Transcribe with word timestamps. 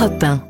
Europe 0.00 0.22
1. 0.22 0.42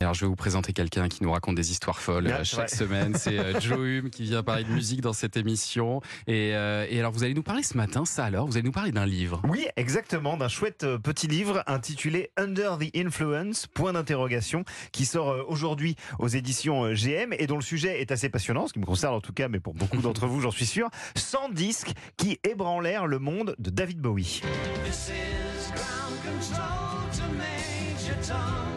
Alors, 0.00 0.14
je 0.14 0.22
vais 0.22 0.26
vous 0.28 0.34
présenter 0.34 0.72
quelqu'un 0.72 1.10
qui 1.10 1.22
nous 1.22 1.30
raconte 1.30 1.56
des 1.56 1.72
histoires 1.72 2.00
folles 2.00 2.32
Ah, 2.32 2.38
euh, 2.38 2.44
chaque 2.44 2.70
semaine. 2.70 3.14
C'est 3.14 3.38
euh, 3.38 3.60
Joe 3.60 3.78
Hume 3.80 4.08
qui 4.08 4.22
vient 4.22 4.42
parler 4.42 4.64
de 4.64 4.70
musique 4.70 5.02
dans 5.02 5.12
cette 5.12 5.36
émission. 5.36 6.00
Et, 6.26 6.52
euh, 6.54 6.86
et 6.88 6.98
alors, 7.00 7.12
vous 7.12 7.22
allez 7.22 7.34
nous 7.34 7.42
parler 7.42 7.62
ce 7.62 7.76
matin, 7.76 8.06
ça 8.06 8.24
alors, 8.24 8.46
vous 8.46 8.54
allez 8.56 8.64
nous 8.64 8.72
parler 8.72 8.92
d'un 8.92 9.04
livre. 9.04 9.42
Oui, 9.46 9.66
exactement, 9.76 10.38
d'un 10.38 10.48
chouette 10.48 10.86
petit 11.02 11.26
livre 11.26 11.62
intitulé 11.66 12.30
Under 12.38 12.78
the 12.78 12.96
Influence, 12.96 13.66
point 13.66 13.92
d'interrogation, 13.92 14.64
qui 14.90 15.04
sort 15.04 15.44
aujourd'hui 15.46 15.96
aux 16.18 16.28
éditions 16.28 16.94
GM 16.94 17.34
et 17.38 17.46
dont 17.46 17.56
le 17.56 17.62
sujet 17.62 18.00
est 18.00 18.10
assez 18.10 18.30
passionnant, 18.30 18.68
ce 18.68 18.72
qui 18.72 18.78
me 18.78 18.86
concerne 18.86 19.14
en 19.14 19.20
tout 19.20 19.34
cas, 19.34 19.48
mais 19.48 19.60
pour 19.60 19.74
beaucoup 19.74 19.98
d'entre 20.00 20.26
vous, 20.26 20.40
j'en 20.40 20.50
suis 20.50 20.64
sûr. 20.64 20.88
100 21.14 21.50
disques 21.50 21.92
qui 22.16 22.38
ébranlèrent 22.48 23.06
le 23.06 23.18
monde 23.18 23.54
de 23.58 23.68
David 23.68 24.00
Bowie. 24.00 24.40
This 24.86 25.10
is 25.10 25.39
ground 25.74 26.22
control 26.22 27.08
to 27.12 27.26
Major 27.34 28.16
Tom. 28.22 28.72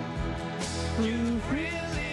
You've 1.02 1.52
really 1.52 2.13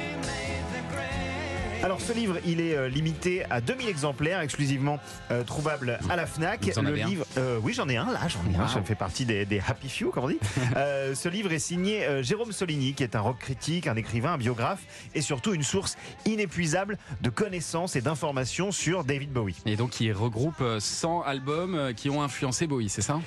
Alors 1.82 2.00
ce 2.02 2.12
livre, 2.12 2.36
il 2.44 2.60
est 2.60 2.76
euh, 2.76 2.88
limité 2.88 3.42
à 3.48 3.62
2000 3.62 3.88
exemplaires, 3.88 4.40
exclusivement 4.42 4.98
euh, 5.30 5.42
trouvable 5.44 5.98
à 6.10 6.16
la 6.16 6.26
Fnac. 6.26 6.62
Vous 6.62 6.78
en 6.78 6.82
le 6.82 6.88
avez 6.88 7.04
livre, 7.04 7.24
euh, 7.38 7.58
oui 7.62 7.72
j'en 7.72 7.88
ai 7.88 7.96
un 7.96 8.12
là, 8.12 8.20
j'en 8.28 8.40
ai 8.52 8.54
un, 8.56 8.60
Wow. 8.60 8.68
ça 8.68 8.82
fait 8.82 8.94
partie 8.94 9.24
des, 9.24 9.46
des 9.46 9.62
happy 9.66 9.88
few 9.88 10.10
comme 10.10 10.24
on 10.24 10.28
dit. 10.28 10.38
Ce 11.14 11.28
livre 11.28 11.50
est 11.52 11.58
signé 11.58 12.22
Jérôme 12.22 12.52
Soligny, 12.52 12.92
qui 12.92 13.02
est 13.02 13.16
un 13.16 13.20
rock 13.20 13.38
critique, 13.38 13.86
un 13.86 13.96
écrivain, 13.96 14.34
un 14.34 14.38
biographe 14.38 14.80
et 15.14 15.22
surtout 15.22 15.54
une 15.54 15.62
source 15.62 15.96
inépuisable 16.26 16.98
de 17.22 17.30
connaissances 17.30 17.96
et 17.96 18.02
d'informations 18.02 18.70
sur 18.72 19.04
David 19.04 19.32
Bowie. 19.32 19.56
Et 19.64 19.76
donc, 19.76 20.00
il 20.00 20.12
regroupe 20.12 20.60
euh, 20.60 20.78
100 20.80 21.22
albums 21.22 21.94
qui 21.96 22.10
ont 22.10 22.22
influencé 22.22 22.66
Bowie, 22.66 22.90
c'est 22.90 23.00
ça? 23.02 23.18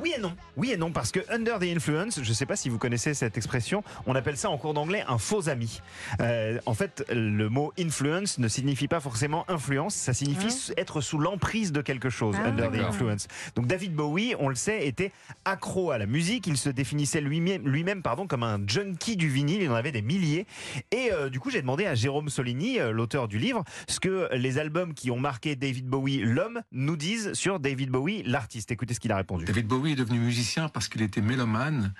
Oui 0.00 0.12
et 0.16 0.20
non, 0.20 0.32
oui 0.56 0.70
et 0.70 0.76
non, 0.76 0.92
parce 0.92 1.10
que 1.10 1.20
under 1.30 1.58
the 1.58 1.64
influence, 1.64 2.20
je 2.22 2.28
ne 2.28 2.34
sais 2.34 2.46
pas 2.46 2.56
si 2.56 2.68
vous 2.68 2.78
connaissez 2.78 3.14
cette 3.14 3.36
expression, 3.36 3.82
on 4.06 4.14
appelle 4.14 4.36
ça 4.36 4.50
en 4.50 4.58
cours 4.58 4.74
d'anglais 4.74 5.04
un 5.08 5.18
faux 5.18 5.48
ami. 5.48 5.80
En 6.66 6.74
fait, 6.74 7.04
le 7.10 7.48
mot 7.48 7.72
influence 7.88 8.38
ne 8.38 8.48
signifie 8.48 8.86
pas 8.88 9.00
forcément 9.00 9.44
influence, 9.50 9.94
ça 9.94 10.12
signifie 10.12 10.46
s- 10.48 10.72
être 10.76 11.00
sous 11.00 11.18
l'emprise 11.18 11.72
de 11.72 11.80
quelque 11.80 12.10
chose. 12.10 12.36
Ah. 12.38 12.48
under 12.48 12.70
the 12.70 12.76
influence. 12.84 13.26
Donc 13.56 13.66
David 13.66 13.94
Bowie, 13.94 14.34
on 14.38 14.48
le 14.48 14.54
sait, 14.54 14.86
était 14.86 15.12
accro 15.44 15.90
à 15.90 15.98
la 15.98 16.06
musique. 16.06 16.46
Il 16.46 16.56
se 16.56 16.68
définissait 16.68 17.20
lui-même, 17.20 17.66
lui-même, 17.66 18.02
pardon, 18.02 18.26
comme 18.26 18.42
un 18.42 18.60
junkie 18.66 19.16
du 19.16 19.28
vinyle. 19.28 19.62
Il 19.62 19.70
en 19.70 19.74
avait 19.74 19.92
des 19.92 20.02
milliers. 20.02 20.46
Et 20.92 21.10
euh, 21.12 21.28
du 21.30 21.40
coup, 21.40 21.50
j'ai 21.50 21.60
demandé 21.62 21.86
à 21.86 21.94
Jérôme 21.94 22.28
Soligny, 22.28 22.78
euh, 22.78 22.92
l'auteur 22.92 23.26
du 23.28 23.38
livre, 23.38 23.64
ce 23.88 23.98
que 24.00 24.28
les 24.34 24.58
albums 24.58 24.94
qui 24.94 25.10
ont 25.10 25.18
marqué 25.18 25.56
David 25.56 25.86
Bowie, 25.86 26.18
l'homme, 26.18 26.60
nous 26.72 26.96
disent 26.96 27.32
sur 27.32 27.58
David 27.60 27.90
Bowie, 27.90 28.22
l'artiste. 28.24 28.70
Écoutez 28.70 28.94
ce 28.94 29.00
qu'il 29.00 29.12
a 29.12 29.16
répondu. 29.16 29.44
David 29.46 29.66
Bowie 29.66 29.92
est 29.92 29.96
devenu 29.96 30.18
musicien 30.18 30.68
parce 30.68 30.88
qu'il 30.88 31.02
était 31.02 31.20
mélomane. 31.22 31.92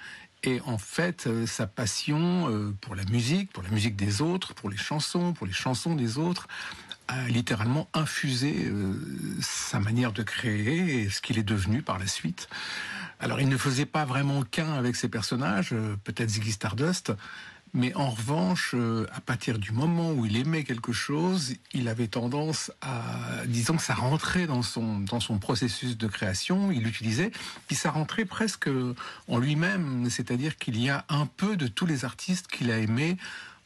Et 0.45 0.61
en 0.67 0.79
fait, 0.79 1.27
euh, 1.27 1.47
sa 1.47 1.67
passion 1.67 2.49
euh, 2.49 2.75
pour 2.81 2.95
la 2.95 3.05
musique, 3.05 3.53
pour 3.53 3.63
la 3.63 3.71
musique 3.71 3.97
des 3.97 4.23
autres, 4.23 4.55
pour 4.55 4.71
les 4.71 4.77
chansons, 4.77 5.33
pour 5.33 5.47
les 5.47 5.53
chansons 5.53 5.95
des 5.95 6.19
autres, 6.19 6.47
a 7.09 7.27
littéralement 7.29 7.89
infusé 7.93 8.67
euh, 8.67 8.95
sa 9.41 9.81
manière 9.81 10.13
de 10.13 10.23
créer 10.23 11.03
et 11.03 11.11
ce 11.11 11.21
qu'il 11.21 11.39
est 11.39 11.43
devenu 11.43 11.83
par 11.83 11.99
la 11.99 12.07
suite. 12.07 12.49
Alors, 13.19 13.41
il 13.41 13.49
ne 13.49 13.57
faisait 13.57 13.87
pas 13.87 14.05
vraiment 14.05 14.43
qu'un 14.43 14.75
avec 14.75 14.95
ses 14.95 15.09
personnages, 15.09 15.75
peut-être 16.05 16.31
Ziggy 16.31 16.53
Stardust, 16.53 17.13
mais 17.75 17.95
en 17.95 18.11
revanche, 18.11 18.73
euh, 18.75 19.07
à 19.13 19.21
partir 19.21 19.59
du 19.59 19.73
moment 19.73 20.13
où 20.13 20.27
il 20.27 20.37
aimait 20.37 20.65
quelque 20.65 20.93
chose, 20.93 21.55
il 21.73 21.89
avait 21.89 22.09
tendance 22.09 22.73
à, 22.81 23.45
disons 23.47 23.77
que 23.77 23.83
ça 23.83 23.95
rentrait 23.95 24.47
dans 24.47 24.63
son, 24.63 25.01
dans 25.01 25.21
son 25.21 25.39
processus 25.39 25.97
de 25.97 26.07
création, 26.07 26.71
il 26.73 26.83
l'utilisait, 26.83 27.31
puis 27.67 27.77
ça 27.77 27.91
rentrait 27.91 28.25
presque 28.25 28.69
en 29.29 29.39
lui-même, 29.39 30.09
c'est-à-dire 30.11 30.57
qu'il 30.57 30.81
y 30.81 30.89
a 30.89 31.05
un 31.09 31.27
peu 31.27 31.57
de 31.57 31.67
tous 31.67 31.87
les 31.87 32.05
artistes 32.05 32.49
qu'il 32.49 32.71
a 32.71 32.79
aimés 32.79 33.17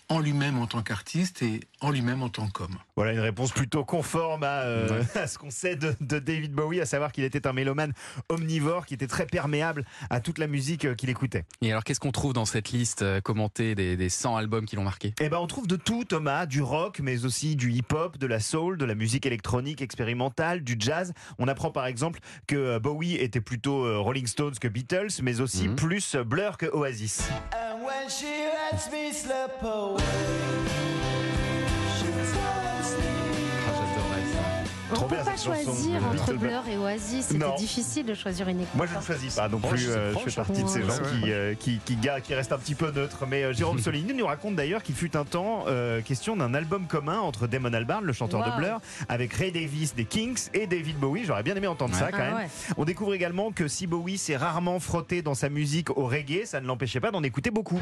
en 0.08 0.18
lui-même 0.20 0.58
en 0.58 0.66
tant 0.66 0.82
qu'artiste 0.82 1.42
et 1.42 1.60
en 1.80 1.90
lui-même 1.90 2.22
en 2.22 2.28
tant 2.28 2.48
qu'homme. 2.48 2.76
Voilà 2.96 3.12
une 3.12 3.20
réponse 3.20 3.50
plutôt 3.52 3.84
conforme 3.84 4.42
à, 4.42 4.60
euh, 4.62 5.02
à 5.14 5.26
ce 5.26 5.38
qu'on 5.38 5.50
sait 5.50 5.76
de, 5.76 5.94
de 6.00 6.18
David 6.18 6.52
Bowie, 6.52 6.80
à 6.80 6.86
savoir 6.86 7.12
qu'il 7.12 7.24
était 7.24 7.46
un 7.46 7.52
mélomane 7.52 7.92
omnivore 8.28 8.84
qui 8.86 8.94
était 8.94 9.06
très 9.06 9.26
perméable 9.26 9.84
à 10.10 10.20
toute 10.20 10.38
la 10.38 10.46
musique 10.46 10.84
euh, 10.84 10.94
qu'il 10.94 11.08
écoutait. 11.08 11.44
Et 11.62 11.70
alors, 11.70 11.84
qu'est-ce 11.84 12.00
qu'on 12.00 12.12
trouve 12.12 12.32
dans 12.34 12.44
cette 12.44 12.70
liste 12.72 13.02
euh, 13.02 13.20
commentée 13.20 13.74
des, 13.74 13.96
des 13.96 14.08
100 14.08 14.36
albums 14.36 14.66
qui 14.66 14.76
l'ont 14.76 14.84
marqué? 14.84 15.14
Eh 15.20 15.28
ben, 15.28 15.38
on 15.38 15.46
trouve 15.46 15.66
de 15.66 15.76
tout, 15.76 16.04
Thomas, 16.04 16.46
du 16.46 16.60
rock, 16.62 17.00
mais 17.02 17.24
aussi 17.24 17.56
du 17.56 17.72
hip-hop, 17.72 18.18
de 18.18 18.26
la 18.26 18.40
soul, 18.40 18.76
de 18.78 18.84
la 18.84 18.94
musique 18.94 19.24
électronique 19.26 19.80
expérimentale, 19.82 20.62
du 20.62 20.76
jazz. 20.78 21.12
On 21.38 21.48
apprend 21.48 21.70
par 21.70 21.86
exemple 21.86 22.20
que 22.46 22.78
Bowie 22.78 23.14
était 23.16 23.40
plutôt 23.40 24.02
Rolling 24.02 24.26
Stones 24.26 24.54
que 24.60 24.68
Beatles, 24.68 25.08
mais 25.22 25.40
aussi 25.40 25.68
Mhm. 25.68 25.76
plus 25.76 26.16
Blur 26.16 26.56
que 26.58 26.66
Oasis. 26.66 27.22
And 27.52 27.84
when 27.84 28.08
she 28.10 28.24
lets 28.72 28.90
me 28.90 29.12
slip 29.12 29.62
away, 29.62 30.61
Trop 35.02 35.08
peut 35.08 35.14
bien 35.16 35.24
pas 35.24 35.36
cette 35.36 35.46
chanson 35.46 35.64
choisir 35.72 36.00
entre. 36.06 36.32
Blur 36.34 36.62
et 36.70 36.76
Oasis. 36.78 37.26
C'était 37.26 37.54
difficile 37.56 38.06
de 38.06 38.14
choisir 38.14 38.48
une 38.48 38.60
équipe. 38.60 38.74
Moi, 38.74 38.86
je 38.86 38.96
ne 38.96 39.02
choisis 39.02 39.34
pas 39.34 39.48
non 39.48 39.58
Proche, 39.58 39.72
plus. 39.80 39.90
euh, 39.90 40.12
je 40.14 40.30
fais 40.30 40.36
partie 40.36 40.62
de 40.62 40.68
ces 40.68 40.82
gens 40.82 40.88
Ouais, 40.88 41.20
qui, 41.22 41.32
euh, 41.32 41.54
qui, 41.54 41.78
qui, 41.84 41.96
ga- 41.96 42.20
qui 42.20 42.34
restent 42.34 42.52
un 42.52 42.58
petit 42.58 42.74
peu 42.74 42.90
neutres. 42.90 43.26
Mais 43.28 43.42
euh, 43.44 43.52
Jérôme 43.52 43.78
Soligny 43.80 44.14
nous 44.14 44.26
raconte 44.26 44.56
d'ailleurs 44.56 44.82
qu'il 44.82 44.94
fut 44.94 45.16
un 45.16 45.24
temps 45.24 45.64
euh, 45.68 46.00
question 46.02 46.36
d'un 46.36 46.54
album 46.54 46.86
commun 46.86 47.18
entre 47.20 47.46
Damon 47.46 47.72
Albarn, 47.72 48.04
le 48.04 48.12
chanteur 48.12 48.44
de. 48.44 48.56
Blur, 48.56 48.80
avec 49.08 49.32
Ray 49.32 49.50
Davis 49.52 49.94
des 49.94 50.04
Kings 50.04 50.48
et 50.54 50.66
David 50.66 50.96
Bowie. 50.98 51.24
J'aurais 51.24 51.42
bien 51.42 51.54
aimé 51.56 51.66
entendre 51.66 51.94
Ouais. 51.94 52.00
ça 52.00 52.10
quand 52.12 52.18
Ah 52.20 52.24
même. 52.24 52.34
ouais. 52.36 52.48
On 52.76 52.84
découvre 52.84 53.14
également 53.14 53.50
que 53.50 53.66
si 53.68 53.86
Bowie 53.86 54.18
s'est 54.18 54.36
rarement 54.36 54.78
frotté 54.78 55.22
dans 55.22 55.34
sa 55.34 55.48
musique 55.48 55.90
au 55.96 56.06
reggae, 56.06 56.44
ça 56.44 56.60
ne 56.60 56.66
l'empêchait 56.66 57.00
pas 57.00 57.10
d'en 57.10 57.22
écouter 57.22 57.50
beaucoup. 57.50 57.80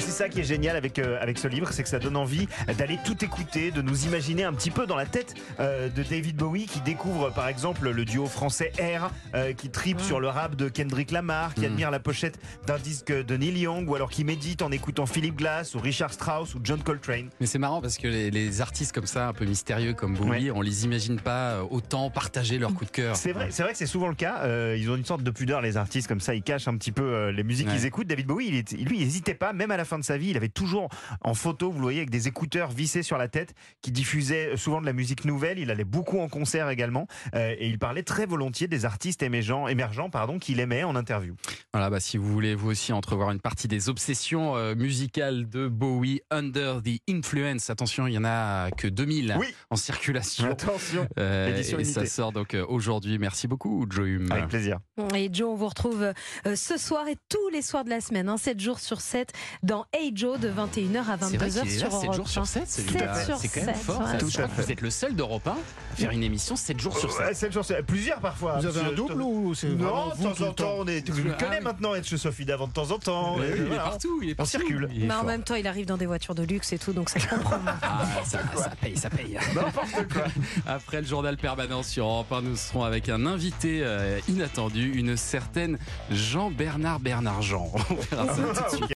C'est 0.00 0.10
ça 0.10 0.28
qui 0.28 0.40
est 0.40 0.44
génial 0.44 0.76
avec, 0.76 0.98
euh, 0.98 1.18
avec 1.20 1.38
ce 1.38 1.48
livre, 1.48 1.68
c'est 1.72 1.82
que 1.82 1.88
ça 1.88 1.98
donne 1.98 2.16
envie 2.16 2.46
d'aller 2.78 2.98
tout 3.04 3.24
écouter, 3.24 3.70
de 3.70 3.82
nous 3.82 4.06
imaginer 4.06 4.44
un 4.44 4.52
petit 4.52 4.70
peu 4.70 4.86
dans 4.86 4.96
la 4.96 5.06
tête 5.06 5.34
euh, 5.60 5.88
de 5.88 6.02
David 6.02 6.36
Bowie 6.36 6.66
qui 6.66 6.80
découvre 6.80 7.30
par 7.32 7.48
exemple 7.48 7.88
le 7.90 8.04
duo 8.04 8.26
français 8.26 8.72
R, 8.78 9.10
euh, 9.34 9.52
qui 9.52 9.70
tripe 9.70 10.00
sur 10.00 10.20
le 10.20 10.28
rap 10.28 10.56
de 10.56 10.68
Kendrick 10.68 11.10
Lamar, 11.10 11.54
qui 11.54 11.62
Mm. 11.62 11.64
admire 11.64 11.90
la 11.90 12.00
pochette 12.00 12.38
d'un 12.66 12.78
disque 12.78 13.12
de 13.12 13.36
Neil 13.36 13.58
Young, 13.58 13.88
ou 13.88 13.94
alors 13.94 14.10
qui 14.10 14.24
médite 14.24 14.62
en 14.62 14.70
écoutant 14.72 15.06
Philip 15.06 15.36
Glass 15.36 15.74
ou 15.74 15.78
Richard 15.78 16.12
Strauss 16.12 16.54
ou 16.54 16.60
John 16.64 16.82
Coltrane. 16.82 17.28
Mais 17.40 17.46
c'est 17.46 17.58
marrant 17.58 17.80
parce 17.80 17.98
que 17.98 18.08
les, 18.08 18.30
les 18.30 18.60
artistes 18.60 18.92
comme 18.92 19.06
ça, 19.06 19.28
un 19.28 19.32
peu 19.32 19.44
mystérieux 19.44 19.92
comme 19.94 20.14
Bowie, 20.14 20.50
on 20.50 20.60
les 20.62 20.84
imagine 20.84 21.18
pas 21.20 21.62
autant 21.70 22.10
partager 22.10 22.58
leur 22.58 22.72
coup 22.74 22.84
de 22.84 22.90
cœur. 22.90 23.16
C'est 23.16 23.32
vrai, 23.32 23.48
c'est 23.50 23.62
vrai 23.62 23.72
que 23.72 23.78
c'est 23.78 23.86
souvent 23.86 24.08
le 24.08 24.14
cas. 24.14 24.46
Ils 24.76 24.90
ont 24.90 24.96
une 24.96 25.04
sorte 25.04 25.22
de 25.22 25.30
pudeur, 25.30 25.60
les 25.60 25.76
artistes, 25.76 26.08
comme 26.08 26.20
ça, 26.20 26.34
ils 26.34 26.42
cachent 26.42 26.68
un 26.68 26.76
petit 26.76 26.92
peu 26.92 27.28
les 27.30 27.42
musiques 27.42 27.68
Ouais. 27.68 27.74
qu'ils 27.74 27.86
écoutent. 27.86 28.06
David 28.06 28.26
Bowie, 28.26 28.46
il 28.48 28.54
est- 28.56 28.72
lui, 28.72 28.98
il 28.98 29.04
n'hésitait 29.04 29.34
pas, 29.34 29.52
même 29.52 29.70
à 29.70 29.76
la 29.76 29.84
fin 29.90 29.98
de 29.98 30.04
sa 30.04 30.16
vie, 30.16 30.30
il 30.30 30.36
avait 30.36 30.48
toujours 30.48 30.88
en 31.22 31.34
photo, 31.34 31.68
vous 31.70 31.78
le 31.78 31.82
voyez, 31.82 31.98
avec 31.98 32.10
des 32.10 32.28
écouteurs 32.28 32.70
vissés 32.70 33.02
sur 33.02 33.18
la 33.18 33.28
tête, 33.28 33.54
qui 33.82 33.90
diffusaient 33.92 34.56
souvent 34.56 34.80
de 34.80 34.86
la 34.86 34.92
musique 34.92 35.24
nouvelle. 35.24 35.58
Il 35.58 35.70
allait 35.70 35.84
beaucoup 35.84 36.20
en 36.20 36.28
concert 36.28 36.70
également, 36.70 37.06
euh, 37.34 37.54
et 37.58 37.66
il 37.68 37.78
parlait 37.78 38.02
très 38.04 38.24
volontiers 38.24 38.68
des 38.68 38.84
artistes 38.84 39.22
émergents, 39.22 39.66
émergents, 39.68 40.08
pardon, 40.10 40.38
qu'il 40.38 40.60
aimait 40.60 40.84
en 40.84 40.94
interview. 40.96 41.34
Voilà, 41.74 41.90
bah, 41.90 42.00
si 42.00 42.16
vous 42.16 42.32
voulez 42.32 42.54
vous 42.54 42.70
aussi 42.70 42.92
entrevoir 42.92 43.30
une 43.32 43.40
partie 43.40 43.68
des 43.68 43.88
obsessions 43.88 44.56
euh, 44.56 44.74
musicales 44.74 45.48
de 45.48 45.66
Bowie, 45.68 46.20
Under 46.30 46.80
the 46.82 47.00
Influence, 47.10 47.68
attention, 47.68 48.06
il 48.06 48.14
y 48.14 48.18
en 48.18 48.24
a 48.24 48.70
que 48.70 48.86
2000 48.86 49.36
Oui. 49.38 49.46
en 49.70 49.76
circulation. 49.76 50.48
Attention, 50.50 51.06
Euh, 51.18 51.48
Édition 51.54 51.78
et 51.78 51.84
ça 51.84 52.06
sort 52.06 52.30
donc 52.32 52.54
euh, 52.54 52.64
aujourd'hui. 52.68 53.18
Merci 53.18 53.48
beaucoup, 53.48 53.86
Joe 53.90 54.06
Hume. 54.06 54.30
avec 54.30 54.48
plaisir. 54.48 54.78
Et 55.14 55.28
Joe, 55.32 55.48
on 55.50 55.56
vous 55.56 55.66
retrouve 55.68 56.12
ce 56.54 56.76
soir 56.78 57.08
et 57.08 57.16
tous 57.28 57.48
les 57.52 57.62
soirs 57.62 57.84
de 57.84 57.90
la 57.90 58.00
semaine, 58.00 58.28
hein, 58.28 58.36
7 58.36 58.60
jours 58.60 58.78
sur 58.78 59.00
7, 59.00 59.32
dans 59.70 59.86
Hey 59.92 60.10
Joe 60.12 60.36
de 60.40 60.48
21h 60.50 60.98
à 61.08 61.16
C'est 61.28 61.36
vrai 61.36 61.48
22h 61.48 61.62
qu'il 61.62 61.70
est 61.70 61.78
sur 61.78 61.88
là 61.90 61.90
7 61.92 62.02
Europe 62.02 62.16
jours 62.16 62.28
sur 62.28 62.42
1. 62.42 62.44
7, 62.44 62.62
c'est 62.66 62.82
7 62.90 62.90
sur 63.24 63.36
c'est 63.36 63.48
quand 63.48 63.66
même 63.66 63.74
7, 63.76 63.84
fort. 63.84 64.00
ouais. 64.00 64.18
Tout 64.18 64.26
Je 64.28 64.32
crois 64.32 64.44
à 64.46 64.48
fait. 64.48 64.62
Vous 64.62 64.72
êtes 64.72 64.80
le 64.80 64.90
seul 64.90 65.14
d'Europe 65.14 65.46
1 65.46 65.50
à 65.52 65.54
faire 65.94 66.10
une 66.10 66.24
émission 66.24 66.56
7 66.56 66.80
jours 66.80 66.98
sur 66.98 67.12
7. 67.12 67.20
Ouais, 67.26 67.34
sept 67.34 67.52
jours, 67.52 67.64
c'est- 67.64 67.80
plusieurs 67.84 68.18
parfois. 68.18 68.58
Vous 68.58 68.66
avez 68.66 68.80
un 68.80 68.92
double 68.92 69.22
ou 69.22 69.54
c'est 69.54 69.68
Non, 69.68 69.76
vraiment 69.76 70.08
de 70.08 70.14
vous 70.16 70.24
temps 70.24 70.34
tout 70.34 70.42
en 70.42 70.52
temps, 70.54 70.74
on 70.78 70.86
est. 70.88 71.02
Tu 71.02 71.12
le 71.12 71.34
connais 71.34 71.58
oui. 71.58 71.62
maintenant 71.64 71.94
être 71.94 72.04
chez 72.04 72.16
Sophie 72.18 72.44
d'avant 72.44 72.66
de 72.66 72.72
temps 72.72 72.90
en 72.90 72.98
temps. 72.98 73.36
Oui, 73.38 73.44
il 73.56 73.72
est 73.72 73.76
partout, 73.76 74.18
il 74.24 74.30
est 74.30 74.34
partout. 74.34 74.50
circule. 74.50 74.88
Il 74.92 75.04
est 75.04 75.06
Mais 75.06 75.14
en 75.14 75.22
même 75.22 75.42
temps, 75.44 75.54
il 75.54 75.66
arrive 75.68 75.86
dans 75.86 75.96
des 75.96 76.06
voitures 76.06 76.34
de 76.34 76.42
luxe 76.42 76.72
et 76.72 76.78
tout, 76.78 76.92
donc 76.92 77.08
ça 77.08 77.20
comprend. 77.30 77.58
Ah, 77.80 78.06
ça, 78.24 78.38
ça 78.56 78.70
paye, 78.80 78.96
ça 78.96 79.08
paye. 79.08 79.38
N'importe 79.54 80.12
quoi. 80.12 80.24
Après 80.66 81.00
le 81.00 81.06
journal 81.06 81.36
permanent 81.36 81.84
sur 81.84 82.06
Europe 82.06 82.32
1, 82.32 82.42
nous 82.42 82.56
serons 82.56 82.82
avec 82.82 83.08
un 83.08 83.24
invité 83.24 83.82
euh, 83.84 84.18
inattendu, 84.28 84.90
une 84.94 85.16
certaine 85.16 85.78
Jean-Bernard 86.10 86.98
Bernard 86.98 87.42
Jean. 87.42 87.70
On 87.90 87.94
verra 88.16 88.26
ça 88.34 88.42
tout 88.42 88.62
de 88.64 88.68
suite. 88.76 88.84